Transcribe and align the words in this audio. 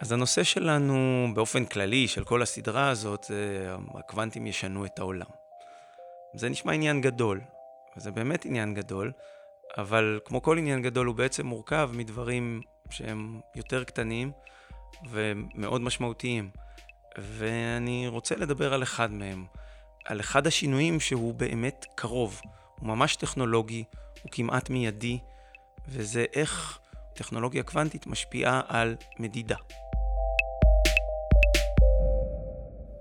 אז 0.00 0.12
הנושא 0.12 0.42
שלנו 0.42 1.26
באופן 1.34 1.64
כללי, 1.64 2.08
של 2.08 2.24
כל 2.24 2.42
הסדרה 2.42 2.88
הזאת, 2.88 3.24
זה 3.24 3.74
הקוונטים 3.94 4.46
ישנו 4.46 4.86
את 4.86 4.98
העולם. 4.98 5.26
זה 6.34 6.48
נשמע 6.48 6.72
עניין 6.72 7.00
גדול, 7.00 7.40
וזה 7.96 8.10
באמת 8.10 8.44
עניין 8.44 8.74
גדול, 8.74 9.12
אבל 9.78 10.20
כמו 10.24 10.42
כל 10.42 10.58
עניין 10.58 10.82
גדול 10.82 11.06
הוא 11.06 11.14
בעצם 11.14 11.46
מורכב 11.46 11.90
מדברים 11.92 12.60
שהם 12.90 13.40
יותר 13.54 13.84
קטנים 13.84 14.32
ומאוד 15.10 15.80
משמעותיים. 15.80 16.50
ואני 17.18 18.08
רוצה 18.08 18.36
לדבר 18.36 18.74
על 18.74 18.82
אחד 18.82 19.10
מהם, 19.10 19.46
על 20.04 20.20
אחד 20.20 20.46
השינויים 20.46 21.00
שהוא 21.00 21.34
באמת 21.34 21.86
קרוב, 21.94 22.40
הוא 22.78 22.88
ממש 22.88 23.16
טכנולוגי, 23.16 23.84
הוא 24.22 24.32
כמעט 24.32 24.70
מיידי, 24.70 25.18
וזה 25.88 26.24
איך 26.34 26.78
טכנולוגיה 27.14 27.62
קוונטית 27.62 28.06
משפיעה 28.06 28.60
על 28.68 28.96
מדידה. 29.18 29.56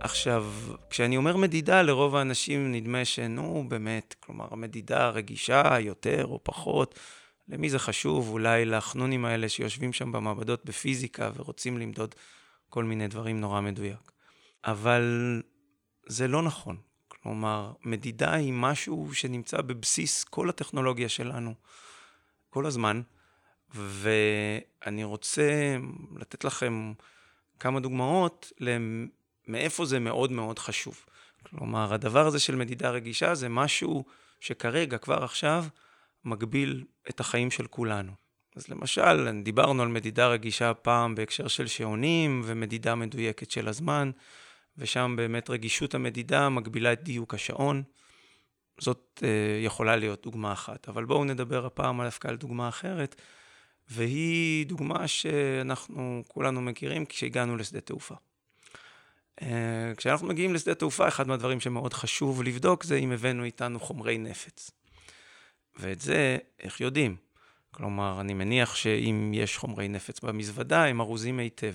עכשיו, 0.07 0.45
כשאני 0.89 1.17
אומר 1.17 1.37
מדידה, 1.37 1.81
לרוב 1.81 2.15
האנשים 2.15 2.71
נדמה 2.71 3.05
שנו, 3.05 3.65
באמת, 3.67 4.15
כלומר, 4.19 4.47
המדידה 4.51 5.09
רגישה 5.09 5.79
יותר 5.79 6.25
או 6.25 6.39
פחות, 6.43 6.99
למי 7.47 7.69
זה 7.69 7.79
חשוב? 7.79 8.29
אולי 8.29 8.65
לחנונים 8.65 9.25
האלה 9.25 9.49
שיושבים 9.49 9.93
שם 9.93 10.11
במעבדות 10.11 10.65
בפיזיקה 10.65 11.31
ורוצים 11.35 11.77
למדוד 11.77 12.15
כל 12.69 12.83
מיני 12.83 13.07
דברים 13.07 13.39
נורא 13.41 13.61
מדויק. 13.61 14.11
אבל 14.65 15.41
זה 16.07 16.27
לא 16.27 16.41
נכון. 16.41 16.77
כלומר, 17.07 17.73
מדידה 17.85 18.33
היא 18.33 18.53
משהו 18.53 19.09
שנמצא 19.13 19.61
בבסיס 19.61 20.23
כל 20.23 20.49
הטכנולוגיה 20.49 21.09
שלנו, 21.09 21.53
כל 22.49 22.65
הזמן, 22.65 23.01
ואני 23.75 25.03
רוצה 25.03 25.77
לתת 26.15 26.43
לכם 26.43 26.93
כמה 27.59 27.79
דוגמאות 27.79 28.51
מאיפה 29.47 29.85
זה 29.85 29.99
מאוד 29.99 30.31
מאוד 30.31 30.59
חשוב. 30.59 31.05
כלומר, 31.43 31.93
הדבר 31.93 32.27
הזה 32.27 32.39
של 32.39 32.55
מדידה 32.55 32.89
רגישה 32.89 33.35
זה 33.35 33.49
משהו 33.49 34.05
שכרגע, 34.39 34.97
כבר 34.97 35.23
עכשיו, 35.23 35.65
מגביל 36.25 36.83
את 37.09 37.19
החיים 37.19 37.51
של 37.51 37.67
כולנו. 37.67 38.11
אז 38.55 38.67
למשל, 38.67 39.41
דיברנו 39.43 39.83
על 39.83 39.87
מדידה 39.87 40.27
רגישה 40.27 40.73
פעם 40.73 41.15
בהקשר 41.15 41.47
של 41.47 41.67
שעונים 41.67 42.41
ומדידה 42.45 42.95
מדויקת 42.95 43.51
של 43.51 43.67
הזמן, 43.67 44.11
ושם 44.77 45.13
באמת 45.17 45.49
רגישות 45.49 45.95
המדידה 45.95 46.49
מגבילה 46.49 46.93
את 46.93 47.03
דיוק 47.03 47.33
השעון. 47.33 47.83
זאת 48.79 49.23
אה, 49.23 49.59
יכולה 49.65 49.95
להיות 49.95 50.23
דוגמה 50.23 50.53
אחת, 50.53 50.89
אבל 50.89 51.05
בואו 51.05 51.25
נדבר 51.25 51.65
הפעם 51.65 52.03
דווקא 52.03 52.27
על 52.27 52.35
דוגמה 52.35 52.69
אחרת, 52.69 53.21
והיא 53.89 54.65
דוגמה 54.65 55.07
שאנחנו 55.07 56.23
כולנו 56.27 56.61
מכירים 56.61 57.05
כשהגענו 57.05 57.57
לשדה 57.57 57.81
תעופה. 57.81 58.15
אה, 59.41 59.93
כשאנחנו 59.97 60.27
מגיעים 60.27 60.53
לשדה 60.53 60.75
תעופה, 60.75 61.07
אחד 61.07 61.27
מהדברים 61.27 61.59
שמאוד 61.59 61.93
חשוב 61.93 62.43
לבדוק 62.43 62.83
זה 62.83 62.95
אם 62.95 63.11
הבאנו 63.11 63.43
איתנו 63.43 63.79
חומרי 63.79 64.17
נפץ. 64.17 64.71
ואת 65.79 66.01
זה, 66.01 66.37
איך 66.59 66.81
יודעים? 66.81 67.15
כלומר, 67.71 68.21
אני 68.21 68.33
מניח 68.33 68.75
שאם 68.75 69.31
יש 69.33 69.57
חומרי 69.57 69.87
נפץ 69.87 70.19
במזוודה, 70.19 70.85
הם 70.85 71.01
ארוזים 71.01 71.39
היטב. 71.39 71.73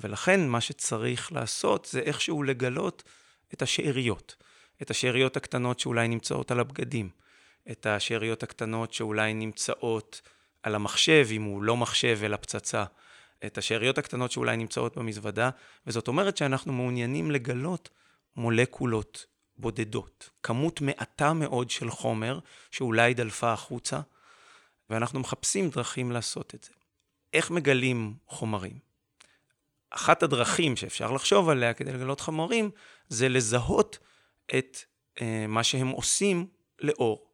ולכן 0.00 0.48
מה 0.48 0.60
שצריך 0.60 1.32
לעשות 1.32 1.88
זה 1.90 2.00
איכשהו 2.00 2.42
לגלות 2.42 3.02
את 3.54 3.62
השאריות. 3.62 4.36
את 4.82 4.90
השאריות 4.90 5.36
הקטנות 5.36 5.80
שאולי 5.80 6.08
נמצאות 6.08 6.50
על 6.50 6.60
הבגדים. 6.60 7.10
את 7.70 7.86
השאריות 7.86 8.42
הקטנות 8.42 8.92
שאולי 8.92 9.34
נמצאות 9.34 10.20
על 10.62 10.74
המחשב, 10.74 11.28
אם 11.30 11.42
הוא 11.42 11.62
לא 11.62 11.76
מחשב 11.76 12.18
אלא 12.24 12.36
פצצה. 12.36 12.84
את 13.46 13.58
השאריות 13.58 13.98
הקטנות 13.98 14.32
שאולי 14.32 14.56
נמצאות 14.56 14.98
במזוודה, 14.98 15.50
וזאת 15.86 16.08
אומרת 16.08 16.36
שאנחנו 16.36 16.72
מעוניינים 16.72 17.30
לגלות 17.30 17.88
מולקולות 18.36 19.26
בודדות, 19.56 20.30
כמות 20.42 20.80
מעטה 20.80 21.32
מאוד 21.32 21.70
של 21.70 21.90
חומר 21.90 22.38
שאולי 22.70 23.14
דלפה 23.14 23.52
החוצה, 23.52 24.00
ואנחנו 24.90 25.20
מחפשים 25.20 25.70
דרכים 25.70 26.12
לעשות 26.12 26.54
את 26.54 26.64
זה. 26.64 26.72
איך 27.32 27.50
מגלים 27.50 28.14
חומרים? 28.26 28.78
אחת 29.90 30.22
הדרכים 30.22 30.76
שאפשר 30.76 31.10
לחשוב 31.10 31.48
עליה 31.48 31.74
כדי 31.74 31.92
לגלות 31.92 32.20
חומרים, 32.20 32.70
זה 33.08 33.28
לזהות 33.28 33.98
את 34.58 34.78
אה, 35.20 35.46
מה 35.48 35.64
שהם 35.64 35.88
עושים 35.88 36.46
לאור. 36.80 37.26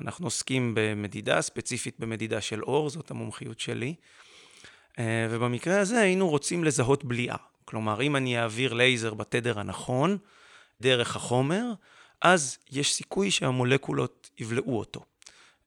אנחנו 0.00 0.26
עוסקים 0.26 0.72
במדידה, 0.76 1.42
ספציפית 1.42 2.00
במדידה 2.00 2.40
של 2.40 2.62
אור, 2.62 2.90
זאת 2.90 3.10
המומחיות 3.10 3.60
שלי. 3.60 3.94
אה, 4.98 5.26
ובמקרה 5.30 5.80
הזה 5.80 6.00
היינו 6.00 6.28
רוצים 6.28 6.64
לזהות 6.64 7.04
בליעה. 7.04 7.36
כלומר, 7.64 8.02
אם 8.02 8.16
אני 8.16 8.38
אעביר 8.38 8.72
לייזר 8.72 9.14
בתדר 9.14 9.60
הנכון, 9.60 10.18
דרך 10.80 11.16
החומר, 11.16 11.72
אז 12.22 12.58
יש 12.70 12.94
סיכוי 12.94 13.30
שהמולקולות 13.30 14.30
יבלעו 14.38 14.78
אותו. 14.78 15.04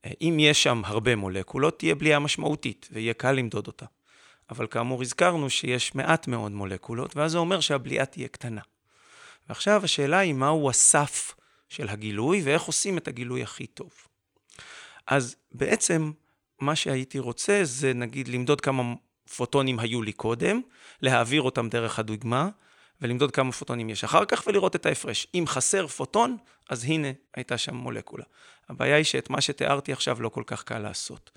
אה, 0.06 0.12
אם 0.22 0.38
יש 0.40 0.64
שם 0.64 0.81
הרבה 0.86 1.16
מולקולות, 1.16 1.80
תהיה 1.80 1.96
בליעה 1.96 2.20
משמעותית, 2.20 2.88
ויהיה 2.91 3.14
קל 3.14 3.31
למדוד 3.31 3.68
אותה. 3.68 3.86
אבל 4.50 4.68
כאמור, 4.68 5.02
הזכרנו 5.02 5.50
שיש 5.50 5.96
מעט 5.96 6.28
מאוד 6.28 6.52
מולקולות, 6.52 7.16
ואז 7.16 7.31
זה 7.31 7.38
אומר 7.38 7.59
שהבליעה 7.59 8.06
תהיה 8.06 8.28
קטנה. 8.28 8.62
ועכשיו 9.50 9.81
השאלה 9.84 10.18
היא 10.20 10.34
מהו 10.34 10.70
הסף 10.70 11.36
של 11.70 11.90
הגילוי, 11.90 12.41
ואיך 12.44 12.64
עושים 12.64 12.97
את 12.97 13.08
הגילוי 13.08 13.44
הכי 13.44 13.68
טוב. 13.68 13.90
אז 15.08 15.36
בעצם, 15.52 16.12
מה 16.59 16.75
שהייתי 16.75 17.20
רוצה 17.20 17.59
זה 17.64 17.94
נגיד 17.94 18.28
למדוד 18.28 18.62
כמה 18.62 18.94
פוטונים 19.36 19.80
היו 19.80 20.02
לי 20.02 20.12
קודם, 20.12 20.62
להעביר 21.02 21.42
אותם 21.42 21.69
דרך 21.69 22.00
הדוגמה, 22.00 22.50
ולמדוד 23.02 23.31
כמה 23.31 23.52
פוטונים 23.52 23.90
יש 23.90 24.03
אחר 24.03 24.25
כך 24.25 24.44
ולראות 24.47 24.75
את 24.75 24.86
ההפרש. 24.86 25.28
אם 25.34 25.44
חסר 25.47 25.88
פוטון, 25.88 26.38
אז 26.69 26.84
הנה 26.84 27.08
הייתה 27.36 27.58
שם 27.58 27.75
מולקולה. 27.75 28.24
הבעיה 28.70 28.96
היא 28.96 29.06
שאת 29.06 29.30
מה 29.30 29.41
שתיארתי 29.41 29.94
עכשיו 29.94 30.22
לא 30.22 30.30
כל 30.30 30.44
כך 30.46 30.64
קל 30.64 30.80
לעשות. 30.80 31.31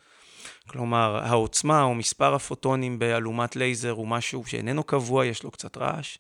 כלומר, 0.66 1.21
העוצמה 1.25 1.83
או 1.83 1.94
מספר 1.94 2.34
הפוטונים 2.34 2.99
באלומת 2.99 3.56
לייזר 3.56 3.91
הוא 3.91 4.09
משהו 4.09 4.44
שאיננו 4.47 4.84
קבוע, 4.84 5.27
יש 5.27 5.43
לו 5.43 5.50
קצת 5.50 5.77
רעש, 5.77 6.19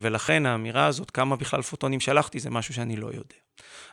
ולכן 0.00 0.46
האמירה 0.46 0.86
הזאת, 0.86 1.10
כמה 1.10 1.36
בכלל 1.36 1.62
פוטונים 1.62 2.00
שלחתי, 2.00 2.40
זה 2.40 2.50
משהו 2.50 2.74
שאני 2.74 2.96
לא 2.96 3.06
יודע. 3.06 3.36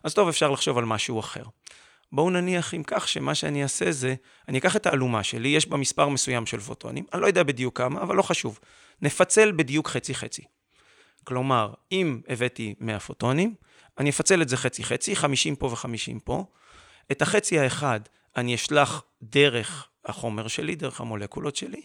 אז 0.04 0.14
טוב, 0.14 0.28
אפשר 0.28 0.52
לחשוב 0.52 0.78
על 0.78 0.86
משהו 0.86 1.20
אחר. 1.20 1.44
בואו 2.12 2.30
נניח 2.30 2.74
אם 2.74 2.84
כך 2.88 3.08
שמה 3.08 3.36
שאני 3.36 3.64
אעשה 3.64 3.92
זה, 3.92 4.16
אני 4.48 4.58
אקח 4.58 4.76
את 4.76 4.86
האלומה 4.86 5.24
שלי, 5.24 5.50
יש 5.50 5.68
בה 5.68 5.78
מספר 5.78 6.10
מסוים 6.10 6.46
של 6.46 6.60
פוטונים, 6.60 7.06
אני 7.14 7.22
לא 7.22 7.28
יודע 7.28 7.44
בדיוק 7.44 7.78
כמה, 7.78 8.02
אבל 8.02 8.16
לא 8.16 8.22
חשוב. 8.22 8.60
נפצל 9.02 9.52
בדיוק 9.52 9.88
חצי-חצי. 9.88 10.44
כלומר, 11.24 11.74
אם 11.92 12.22
הבאתי 12.28 12.76
100 12.80 13.00
פוטונים, 13.00 13.56
אני 13.98 14.10
אפצל 14.10 14.42
את 14.42 14.50
זה 14.50 14.58
חצי-חצי, 14.58 15.16
50 15.16 15.56
פה 15.56 15.66
ו-50 15.66 16.20
פה. 16.24 16.46
את 17.12 17.22
החצי 17.22 17.60
האחד 17.60 18.00
אני 18.38 18.56
אשלח 18.56 19.04
דרך 19.22 19.88
החומר 20.06 20.48
שלי, 20.48 20.76
דרך 20.76 21.02
המולקולות 21.02 21.56
שלי, 21.56 21.82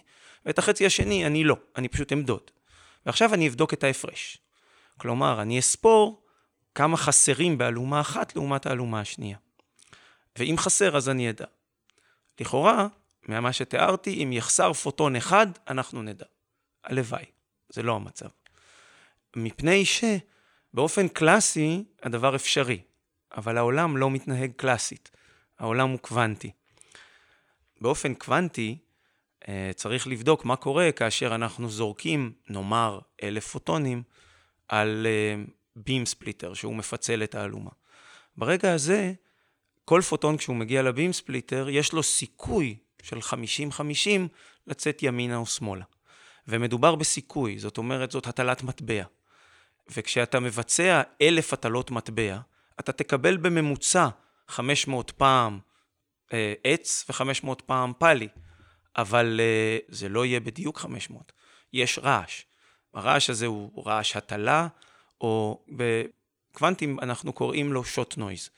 ואת 0.46 0.58
החצי 0.58 0.86
השני 0.86 1.26
אני 1.26 1.44
לא, 1.44 1.56
אני 1.76 1.88
פשוט 1.88 2.12
אמדוד. 2.12 2.50
ועכשיו 3.06 3.34
אני 3.34 3.48
אבדוק 3.48 3.74
את 3.74 3.84
ההפרש. 3.84 4.38
כלומר, 4.96 5.42
אני 5.42 5.58
אספור 5.58 6.22
כמה 6.74 6.96
חסרים 6.96 7.58
באלומה 7.58 8.00
אחת 8.00 8.36
לעומת 8.36 8.66
האלומה 8.66 9.00
השנייה. 9.00 9.36
ואם 10.38 10.54
חסר 10.58 10.96
אז 10.96 11.08
אני 11.08 11.30
אדע. 11.30 11.46
לכאורה, 12.40 12.86
ממה 13.28 13.52
שתיארתי, 13.52 14.24
אם 14.24 14.32
יחסר 14.32 14.72
פוטון 14.72 15.16
אחד, 15.16 15.46
אנחנו 15.68 16.02
נדע. 16.02 16.26
הלוואי, 16.84 17.24
זה 17.68 17.82
לא 17.82 17.96
המצב. 17.96 18.28
מפני 19.36 19.84
שבאופן 19.84 21.08
קלאסי 21.08 21.84
הדבר 22.02 22.36
אפשרי, 22.36 22.80
אבל 23.36 23.58
העולם 23.58 23.96
לא 23.96 24.10
מתנהג 24.10 24.52
קלאסית, 24.56 25.10
העולם 25.58 25.90
הוא 25.90 25.98
קוונטי. 25.98 26.50
באופן 27.80 28.14
קוונטי, 28.14 28.78
אה, 29.48 29.70
צריך 29.74 30.06
לבדוק 30.06 30.44
מה 30.44 30.56
קורה 30.56 30.92
כאשר 30.92 31.34
אנחנו 31.34 31.70
זורקים, 31.70 32.32
נאמר, 32.48 32.98
אלף 33.22 33.46
פוטונים 33.46 34.02
על 34.68 35.06
beam 35.76 36.00
אה, 36.00 36.06
splitter, 36.06 36.54
שהוא 36.54 36.74
מפצל 36.74 37.22
את 37.22 37.34
האלומה. 37.34 37.70
ברגע 38.36 38.72
הזה, 38.72 39.12
כל 39.84 40.00
פוטון 40.00 40.36
כשהוא 40.36 40.56
מגיע 40.56 40.82
ל-beam 40.82 41.12
splitter, 41.12 41.68
יש 41.68 41.92
לו 41.92 42.02
סיכוי 42.02 42.76
של 43.02 43.18
50-50 43.18 43.80
לצאת 44.66 45.02
ימינה 45.02 45.36
או 45.36 45.46
שמאלה. 45.46 45.84
ומדובר 46.48 46.94
בסיכוי, 46.94 47.58
זאת 47.58 47.78
אומרת, 47.78 48.10
זאת 48.10 48.26
הטלת 48.26 48.62
מטבע. 48.62 49.04
וכשאתה 49.88 50.40
מבצע 50.40 51.02
אלף 51.22 51.52
הטלות 51.52 51.90
מטבע, 51.90 52.38
אתה 52.80 52.92
תקבל 52.92 53.36
בממוצע 53.36 54.08
500 54.48 55.10
פעם 55.10 55.58
אה, 56.32 56.54
עץ 56.64 57.04
ו-500 57.08 57.62
פעם 57.66 57.92
פאלי, 57.98 58.28
אבל 58.96 59.40
אה, 59.40 59.78
זה 59.88 60.08
לא 60.08 60.24
יהיה 60.24 60.40
בדיוק 60.40 60.78
500. 60.78 61.32
יש 61.72 61.98
רעש. 61.98 62.42
הרעש 62.94 63.30
הזה 63.30 63.46
הוא 63.46 63.86
רעש 63.86 64.16
הטלה, 64.16 64.68
או 65.20 65.64
בקוונטים 65.68 67.00
אנחנו 67.00 67.32
קוראים 67.32 67.72
לו 67.72 67.84
שוט 67.84 68.16
נויז. 68.16 68.50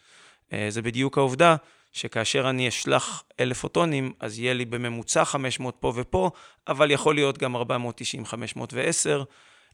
אה, 0.52 0.66
זה 0.68 0.82
בדיוק 0.82 1.18
העובדה 1.18 1.56
שכאשר 1.92 2.50
אני 2.50 2.68
אשלח 2.68 3.22
אלף 3.40 3.60
פוטונים, 3.60 4.12
אז 4.20 4.38
יהיה 4.38 4.54
לי 4.54 4.64
בממוצע 4.64 5.24
500 5.24 5.76
פה 5.80 5.92
ופה, 5.96 6.30
אבל 6.68 6.90
יכול 6.90 7.14
להיות 7.14 7.38
גם 7.38 7.56
490, 7.56 8.26
510, 8.26 9.24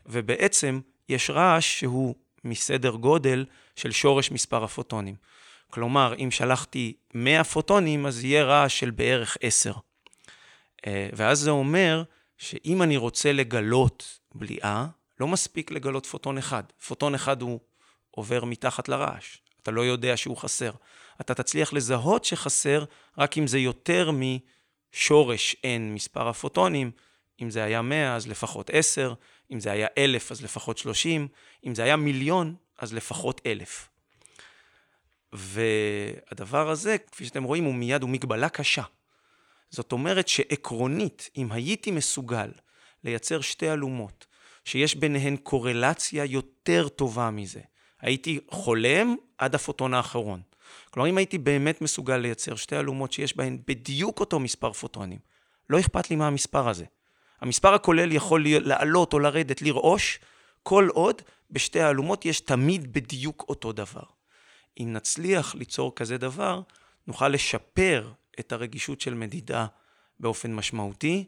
ובעצם 0.06 0.80
יש 1.08 1.30
רעש 1.30 1.78
שהוא 1.78 2.14
מסדר 2.44 2.90
גודל 2.90 3.44
של 3.76 3.90
שורש 3.90 4.30
מספר 4.30 4.64
הפוטונים. 4.64 5.14
כלומר, 5.70 6.14
אם 6.18 6.30
שלחתי 6.30 6.92
100 7.14 7.44
פוטונים, 7.44 8.06
אז 8.06 8.24
יהיה 8.24 8.44
רעש 8.44 8.80
של 8.80 8.90
בערך 8.90 9.36
10. 9.40 9.72
אה, 10.86 11.08
ואז 11.12 11.38
זה 11.38 11.50
אומר 11.50 12.02
שאם 12.38 12.82
אני 12.82 12.96
רוצה 12.96 13.32
לגלות 13.32 14.18
בליעה, 14.34 14.86
לא 15.20 15.28
מספיק 15.28 15.70
לגלות 15.70 16.06
פוטון 16.06 16.38
אחד. 16.38 16.62
פוטון 16.86 17.14
אחד 17.14 17.42
הוא 17.42 17.60
עובר 18.10 18.44
מתחת 18.44 18.88
לרעש, 18.88 19.38
אתה 19.68 19.76
לא 19.76 19.80
יודע 19.80 20.16
שהוא 20.16 20.36
חסר. 20.36 20.70
אתה 21.20 21.34
תצליח 21.34 21.72
לזהות 21.72 22.24
שחסר 22.24 22.84
רק 23.18 23.38
אם 23.38 23.46
זה 23.46 23.58
יותר 23.58 24.10
משורש 24.10 25.56
n 25.62 25.80
מספר 25.80 26.28
הפוטונים. 26.28 26.90
אם 27.42 27.50
זה 27.50 27.64
היה 27.64 27.82
100 27.82 28.16
אז 28.16 28.28
לפחות 28.28 28.70
10, 28.72 29.14
אם 29.50 29.60
זה 29.60 29.72
היה 29.72 29.86
1,000 29.98 30.32
אז 30.32 30.42
לפחות 30.42 30.78
30, 30.78 31.28
אם 31.66 31.74
זה 31.74 31.82
היה 31.82 31.96
מיליון 31.96 32.54
אז 32.78 32.94
לפחות 32.94 33.40
1,000. 33.46 33.88
והדבר 35.32 36.70
הזה, 36.70 36.96
כפי 36.98 37.24
שאתם 37.24 37.44
רואים, 37.44 37.64
הוא 37.64 37.74
מיד, 37.74 38.02
הוא 38.02 38.10
מגבלה 38.10 38.48
קשה. 38.48 38.82
זאת 39.70 39.92
אומרת 39.92 40.28
שעקרונית, 40.28 41.30
אם 41.36 41.52
הייתי 41.52 41.90
מסוגל 41.90 42.50
לייצר 43.04 43.40
שתי 43.40 43.72
אלומות, 43.72 44.26
שיש 44.64 44.94
ביניהן 44.94 45.36
קורלציה 45.36 46.24
יותר 46.24 46.88
טובה 46.88 47.30
מזה, 47.30 47.60
הייתי 48.00 48.40
חולם 48.50 49.16
עד 49.38 49.54
הפוטון 49.54 49.94
האחרון. 49.94 50.40
כלומר, 50.90 51.08
אם 51.08 51.18
הייתי 51.18 51.38
באמת 51.38 51.82
מסוגל 51.82 52.16
לייצר 52.16 52.56
שתי 52.56 52.76
אלומות 52.76 53.12
שיש 53.12 53.36
בהן 53.36 53.58
בדיוק 53.66 54.20
אותו 54.20 54.40
מספר 54.40 54.72
פוטונים, 54.72 55.18
לא 55.70 55.80
אכפת 55.80 56.10
לי 56.10 56.16
מה 56.16 56.26
המספר 56.26 56.68
הזה. 56.68 56.84
המספר 57.40 57.74
הכולל 57.74 58.12
יכול 58.12 58.44
לעלות 58.46 59.12
או 59.12 59.18
לרדת, 59.18 59.62
לרעוש, 59.62 60.20
כל 60.62 60.88
עוד 60.92 61.22
בשתי 61.50 61.80
האלומות 61.80 62.24
יש 62.24 62.40
תמיד 62.40 62.92
בדיוק 62.92 63.44
אותו 63.48 63.72
דבר. 63.72 64.02
אם 64.80 64.92
נצליח 64.92 65.54
ליצור 65.54 65.94
כזה 65.96 66.18
דבר, 66.18 66.60
נוכל 67.06 67.28
לשפר 67.28 68.10
את 68.40 68.52
הרגישות 68.52 69.00
של 69.00 69.14
מדידה 69.14 69.66
באופן 70.20 70.54
משמעותי, 70.54 71.24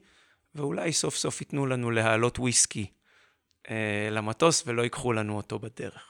ואולי 0.55 0.93
סוף 0.93 1.17
סוף 1.17 1.41
ייתנו 1.41 1.67
לנו 1.67 1.91
להעלות 1.91 2.39
וויסקי 2.39 2.87
אה, 3.71 4.09
למטוס 4.11 4.63
ולא 4.67 4.83
ייקחו 4.83 5.13
לנו 5.13 5.37
אותו 5.37 5.59
בדרך. 5.59 6.10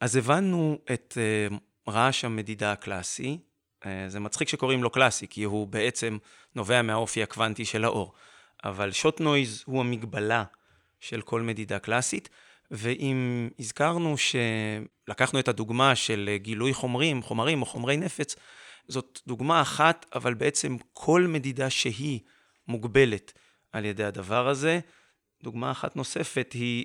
אז 0.00 0.16
הבנו 0.16 0.78
את 0.92 1.18
uh, 1.50 1.54
רעש 1.90 2.24
המדידה 2.24 2.72
הקלאסי. 2.72 3.38
Uh, 3.82 3.86
זה 4.08 4.20
מצחיק 4.20 4.48
שקוראים 4.48 4.82
לו 4.82 4.90
קלאסי, 4.90 5.26
כי 5.28 5.44
הוא 5.44 5.66
בעצם 5.66 6.18
נובע 6.54 6.82
מהאופי 6.82 7.22
הקוונטי 7.22 7.64
של 7.64 7.84
האור. 7.84 8.12
אבל 8.64 8.92
שוט 8.92 9.20
נויז 9.20 9.62
הוא 9.66 9.80
המגבלה 9.80 10.44
של 11.00 11.22
כל 11.22 11.42
מדידה 11.42 11.78
קלאסית, 11.78 12.28
ואם 12.70 13.48
הזכרנו 13.58 14.14
שלקחנו 14.18 15.38
את 15.38 15.48
הדוגמה 15.48 15.94
של 15.94 16.36
גילוי 16.36 16.74
חומרים, 16.74 17.22
חומרים 17.22 17.60
או 17.60 17.66
חומרי 17.66 17.96
נפץ, 17.96 18.36
זאת 18.88 19.20
דוגמה 19.26 19.62
אחת, 19.62 20.06
אבל 20.14 20.34
בעצם 20.34 20.76
כל 20.92 21.22
מדידה 21.22 21.70
שהיא 21.70 22.20
מוגבלת 22.68 23.32
על 23.72 23.84
ידי 23.84 24.04
הדבר 24.04 24.48
הזה. 24.48 24.80
דוגמה 25.42 25.70
אחת 25.70 25.96
נוספת 25.96 26.52
היא 26.52 26.84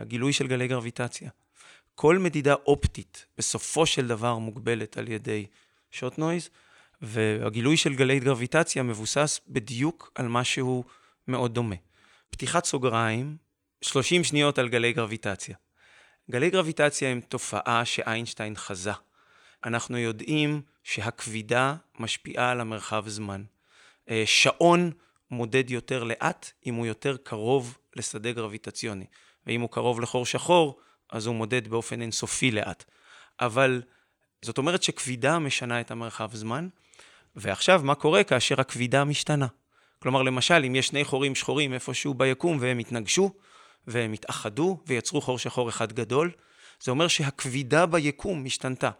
הגילוי 0.00 0.32
של 0.32 0.46
גלי 0.46 0.68
גרביטציה. 0.68 1.30
כל 1.98 2.18
מדידה 2.18 2.54
אופטית 2.54 3.26
בסופו 3.38 3.86
של 3.86 4.06
דבר 4.06 4.38
מוגבלת 4.38 4.98
על 4.98 5.08
ידי 5.08 5.46
שוט 5.90 6.18
נויז, 6.18 6.50
והגילוי 7.02 7.76
של 7.76 7.94
גלי 7.94 8.20
גרביטציה 8.20 8.82
מבוסס 8.82 9.40
בדיוק 9.48 10.12
על 10.14 10.28
משהו 10.28 10.84
מאוד 11.28 11.54
דומה. 11.54 11.76
פתיחת 12.30 12.64
סוגריים, 12.64 13.36
30 13.80 14.24
שניות 14.24 14.58
על 14.58 14.68
גלי 14.68 14.92
גרביטציה. 14.92 15.56
גלי 16.30 16.50
גרביטציה 16.50 17.08
הם 17.08 17.20
תופעה 17.20 17.84
שאיינשטיין 17.84 18.56
חזה. 18.56 18.92
אנחנו 19.64 19.98
יודעים 19.98 20.62
שהכבידה 20.84 21.74
משפיעה 21.98 22.50
על 22.50 22.60
המרחב 22.60 23.08
זמן. 23.08 23.44
אה, 24.10 24.22
שעון 24.26 24.90
מודד 25.30 25.70
יותר 25.70 26.04
לאט 26.04 26.50
אם 26.66 26.74
הוא 26.74 26.86
יותר 26.86 27.16
קרוב 27.16 27.78
לשדה 27.96 28.32
גרביטציוני, 28.32 29.06
ואם 29.46 29.60
הוא 29.60 29.70
קרוב 29.70 30.00
לחור 30.00 30.26
שחור, 30.26 30.80
אז 31.12 31.26
הוא 31.26 31.34
מודד 31.34 31.68
באופן 31.68 32.00
אינסופי 32.00 32.50
לאט. 32.50 32.84
אבל 33.40 33.82
זאת 34.42 34.58
אומרת 34.58 34.82
שכבידה 34.82 35.38
משנה 35.38 35.80
את 35.80 35.90
המרחב 35.90 36.34
זמן, 36.34 36.68
ועכשיו 37.36 37.80
מה 37.84 37.94
קורה 37.94 38.24
כאשר 38.24 38.60
הכבידה 38.60 39.04
משתנה? 39.04 39.46
כלומר, 39.98 40.22
למשל, 40.22 40.64
אם 40.66 40.74
יש 40.74 40.86
שני 40.86 41.04
חורים 41.04 41.34
שחורים 41.34 41.72
איפשהו 41.72 42.14
ביקום 42.14 42.58
והם 42.60 42.78
התנגשו, 42.78 43.30
והם 43.86 44.12
התאחדו 44.12 44.78
ויצרו 44.86 45.20
חור 45.20 45.38
שחור 45.38 45.68
אחד 45.68 45.92
גדול, 45.92 46.30
זה 46.80 46.90
אומר 46.90 47.08
שהכבידה 47.08 47.86
ביקום 47.86 48.44
משתנתה. 48.44 48.90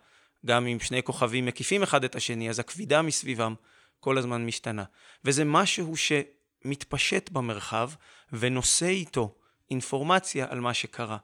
גם 0.47 0.67
אם 0.67 0.81
שני 0.81 1.03
כוכבים 1.03 1.47
מקיפים 1.47 1.83
אחד 1.83 2.05
את 2.05 2.17
השני, 2.17 2.51
אז 2.51 2.59
הכבידה 2.59 3.03
מסביבם 3.03 3.55
כל 4.01 4.19
הזמן 4.19 4.47
משתנה. 4.47 4.85
וזה 5.25 5.45
משהו 5.45 5.95
שמתפשט 5.97 7.31
במרחב 7.31 7.91
ונושא 8.33 8.87
איתו 8.87 9.35
אינפורמציה 9.71 10.47
על 10.51 10.61
מה 10.61 10.75
שקרה. 10.75 11.17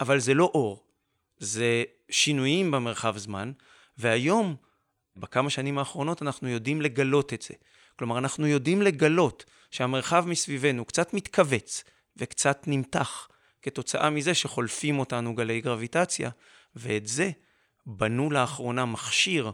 אבל 0.00 0.18
זה 0.18 0.34
לא 0.34 0.50
אור, 0.54 0.84
זה 1.38 1.84
שינויים 2.10 2.70
במרחב 2.70 3.16
זמן, 3.16 3.52
והיום, 3.98 4.56
בכמה 5.16 5.50
שנים 5.50 5.78
האחרונות, 5.78 6.22
אנחנו 6.22 6.48
יודעים 6.48 6.82
לגלות 6.82 7.32
את 7.32 7.42
זה. 7.42 7.54
כלומר, 7.98 8.18
אנחנו 8.18 8.46
יודעים 8.46 8.82
לגלות 8.82 9.44
שהמרחב 9.70 10.24
מסביבנו 10.28 10.84
קצת 10.84 11.14
מתכווץ 11.14 11.84
וקצת 12.16 12.64
נמתח 12.66 13.28
כתוצאה 13.62 14.10
מזה 14.10 14.34
שחולפים 14.34 14.98
אותנו 14.98 15.34
גלי 15.34 15.60
גרביטציה, 15.60 16.30
ואת 16.76 17.06
זה 17.06 17.30
בנו 17.86 18.30
לאחרונה 18.30 18.84
מכשיר, 18.84 19.50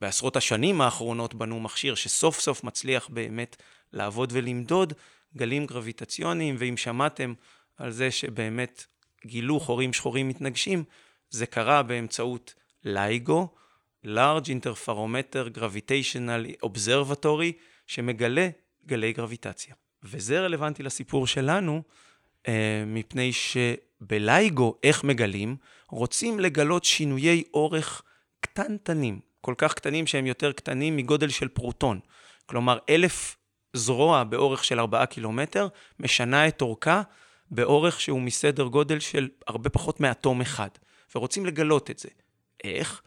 בעשרות 0.00 0.36
השנים 0.36 0.80
האחרונות 0.80 1.34
בנו 1.34 1.60
מכשיר 1.60 1.94
שסוף 1.94 2.40
סוף 2.40 2.64
מצליח 2.64 3.08
באמת 3.08 3.56
לעבוד 3.92 4.32
ולמדוד 4.32 4.92
גלים 5.36 5.66
גרביטציוניים, 5.66 6.56
ואם 6.58 6.76
שמעתם 6.76 7.34
על 7.76 7.90
זה 7.90 8.10
שבאמת 8.10 8.86
גילו 9.26 9.60
חורים 9.60 9.92
שחורים 9.92 10.28
מתנגשים, 10.28 10.84
זה 11.30 11.46
קרה 11.46 11.82
באמצעות 11.82 12.54
לייגו, 12.84 13.48
Large 14.04 14.46
Interferometer 14.46 15.58
Gravitational 15.58 16.66
Observatory, 16.66 17.52
שמגלה 17.86 18.48
גלי 18.86 19.12
גרביטציה. 19.12 19.74
וזה 20.02 20.40
רלוונטי 20.40 20.82
לסיפור 20.82 21.26
שלנו, 21.26 21.82
אה, 22.48 22.84
מפני 22.86 23.32
שבלייגו, 23.32 24.74
איך 24.82 25.04
מגלים? 25.04 25.56
רוצים 25.88 26.40
לגלות 26.40 26.84
שינויי 26.84 27.42
אורך 27.54 28.02
קטנטנים, 28.40 29.20
כל 29.40 29.54
כך 29.58 29.74
קטנים 29.74 30.06
שהם 30.06 30.26
יותר 30.26 30.52
קטנים 30.52 30.96
מגודל 30.96 31.28
של 31.28 31.48
פרוטון. 31.48 32.00
כלומר, 32.46 32.78
אלף 32.88 33.36
זרוע 33.72 34.24
באורך 34.24 34.64
של 34.64 34.80
4 34.80 35.06
קילומטר, 35.06 35.68
משנה 36.00 36.48
את 36.48 36.62
אורכה 36.62 37.02
באורך 37.50 38.00
שהוא 38.00 38.20
מסדר 38.20 38.64
גודל 38.64 39.00
של 39.00 39.28
הרבה 39.46 39.70
פחות 39.70 40.00
מאטום 40.00 40.40
אחד, 40.40 40.68
ורוצים 41.14 41.46
לגלות 41.46 41.90
את 41.90 41.98
זה. 41.98 42.08
איך? 42.64 43.02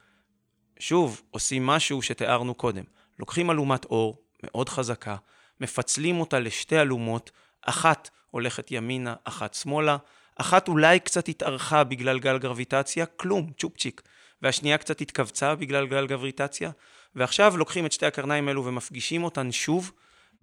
שוב, 0.80 1.22
עושים 1.32 1.66
משהו 1.66 2.02
שתיארנו 2.02 2.56
קודם. 2.56 2.84
לוקחים 3.20 3.52
אלומת 3.52 3.86
אור 3.86 4.18
מאוד 4.44 4.70
חזקה, 4.70 5.16
מפצלים 5.60 6.20
אותה 6.20 6.40
לשתי 6.40 6.82
אלומות, 6.82 7.32
אחת 7.62 8.10
הולכת 8.32 8.72
ימינה, 8.72 9.16
אחת 9.24 9.54
שמאלה, 9.54 9.98
אחת 10.36 10.68
אולי 10.68 11.00
קצת 11.00 11.30
התארכה 11.30 11.84
בגלל 11.84 12.20
גל 12.20 12.38
גרביטציה, 12.38 13.06
כלום, 13.06 13.52
צ'ופצ'יק, 13.58 14.02
והשנייה 14.42 14.78
קצת 14.78 15.02
התכווצה 15.02 15.56
בגלל 15.56 15.88
גל 15.88 16.08
גרביטציה, 16.08 16.72
ועכשיו 17.16 17.58
לוקחים 17.58 17.86
את 17.86 17.92
שתי 17.92 18.06
הקרניים 18.06 18.48
האלו 18.48 18.66
ומפגישים 18.66 19.24
אותן 19.24 19.52
שוב, 19.52 19.92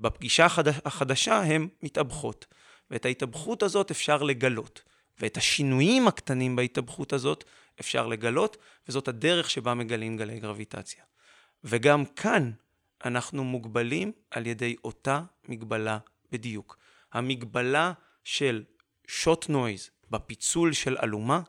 בפגישה 0.01 0.47
החדשה 0.85 1.43
הן 1.43 1.69
מתאבכות. 1.83 2.47
ואת 2.91 3.05
ההתאבכות 3.05 3.63
הזאת 3.63 3.91
אפשר 3.91 4.23
לגלות. 4.23 4.83
ואת 5.21 5.37
השינויים 5.37 6.09
הקטנים 6.09 6.57
בהתאבכות 6.57 7.13
הזאת 7.13 7.45
אפשר 7.81 8.07
לגלות, 8.07 8.57
וזאת 8.89 9.09
הדרך 9.09 9.51
שבה 9.51 9.75
מגלים 9.75 10.17
גלי 10.17 10.41
גרביטציה. 10.41 11.05
וגם 11.65 12.05
כאן 12.05 12.51
אנחנו 13.05 13.45
מוגבלים 13.45 14.13
על 14.31 14.47
ידי 14.47 14.77
אותה 14.85 15.23
מגבלה 15.49 15.99
בדיוק. 16.33 16.79
המגבלה 17.13 17.93
של 18.25 18.65
שוט 19.07 19.49
נויז 19.49 19.91
בפיצול 20.11 20.73
של 20.73 20.97
אלומה, 21.03 21.41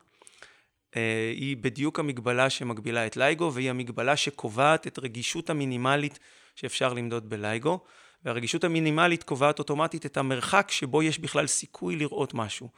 אה, 0.96 1.32
היא 1.36 1.58
בדיוק 1.58 2.00
המגבלה 2.00 2.50
שמגבילה 2.50 3.06
את 3.06 3.18
לייגו, 3.18 3.52
והיא 3.54 3.70
המגבלה 3.70 4.18
שקובעת 4.18 4.88
את 4.88 5.00
רגישות 5.00 5.50
המינימלית 5.50 6.20
שאפשר 6.56 6.94
למדוד 6.94 7.30
בלייגו. 7.30 7.80
והרגישות 8.26 8.64
המינימלית 8.64 9.24
קובעת 9.24 9.60
אוטומטית 9.60 10.06
את 10.06 10.18
המרחק 10.18 10.72
שבו 10.72 11.04
יש 11.04 11.20
בכלל 11.20 11.48
סיכוי 11.48 11.96
לראות 11.96 12.34
משהו. 12.34 12.70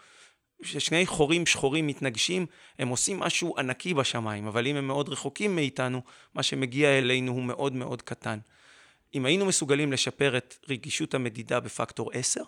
כששני 0.62 1.06
חורים 1.06 1.46
שחורים 1.46 1.88
מתנגשים, 1.88 2.46
הם 2.80 2.88
עושים 2.88 3.20
משהו 3.20 3.58
ענקי 3.58 3.94
בשמיים, 3.94 4.48
אבל 4.48 4.68
אם 4.68 4.76
הם 4.76 4.88
מאוד 4.88 5.10
רחוקים 5.10 5.56
מאיתנו, 5.56 6.02
מה 6.34 6.44
שמגיע 6.44 6.98
אלינו 6.98 7.32
הוא 7.32 7.44
מאוד 7.44 7.74
מאוד 7.74 8.02
קטן. 8.02 8.40
אם 9.16 9.26
היינו 9.26 9.46
מסוגלים 9.46 9.92
לשפר 9.92 10.38
את 10.38 10.56
רגישות 10.70 11.14
המדידה 11.14 11.60
בפקטור 11.60 12.12
10, 12.14 12.44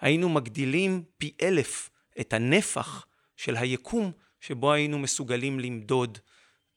היינו 0.00 0.28
מגדילים 0.28 1.02
פי 1.18 1.34
אלף 1.42 1.90
את 2.20 2.32
הנפח 2.32 3.06
של 3.36 3.56
היקום 3.56 4.12
שבו 4.40 4.72
היינו 4.72 4.98
מסוגלים 4.98 5.60
למדוד 5.60 6.18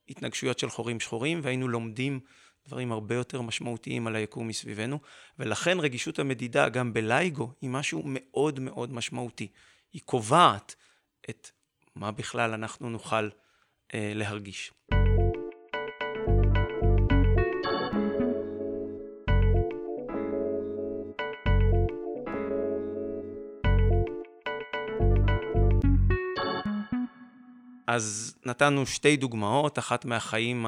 התנגשויות 0.09 0.59
של 0.59 0.69
חורים 0.69 0.99
שחורים, 0.99 1.39
והיינו 1.43 1.67
לומדים 1.67 2.19
דברים 2.67 2.91
הרבה 2.91 3.15
יותר 3.15 3.41
משמעותיים 3.41 4.07
על 4.07 4.15
היקום 4.15 4.47
מסביבנו, 4.47 4.99
ולכן 5.39 5.79
רגישות 5.79 6.19
המדידה 6.19 6.69
גם 6.69 6.93
בלייגו 6.93 7.51
היא 7.61 7.69
משהו 7.69 8.01
מאוד 8.05 8.59
מאוד 8.59 8.93
משמעותי. 8.93 9.47
היא 9.93 10.01
קובעת 10.05 10.75
את 11.29 11.49
מה 11.95 12.11
בכלל 12.11 12.53
אנחנו 12.53 12.89
נוכל 12.89 13.29
אה, 13.93 14.11
להרגיש. 14.15 14.71
אז 27.87 28.35
נתנו 28.45 28.85
שתי 28.85 29.17
דוגמאות, 29.17 29.79
אחת 29.79 30.05
מהחיים 30.05 30.65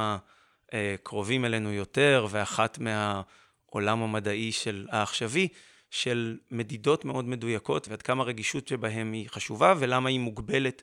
הקרובים 0.72 1.46
אלינו 1.46 1.74
יותר, 1.74 2.28
ואחת 2.30 2.78
מהעולם 2.80 4.02
המדעי 4.02 4.52
של 4.52 4.88
העכשווי, 4.92 5.48
של 5.92 6.38
מדידות 6.52 7.06
מאוד 7.06 7.26
מדויקות, 7.26 7.88
ועד 7.88 8.02
כמה 8.02 8.24
רגישות 8.24 8.68
שבהם 8.68 9.12
היא 9.12 9.30
חשובה, 9.30 9.74
ולמה 9.80 10.10
היא 10.10 10.20
מוגבלת 10.20 10.82